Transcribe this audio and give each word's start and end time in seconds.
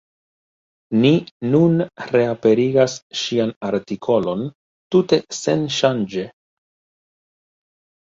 Ni 1.03 1.11
nun 1.55 1.83
reaperigas 2.15 2.97
ŝian 3.21 3.55
artikolon 3.71 4.45
tute 4.99 5.23
senŝanĝe. 5.45 6.29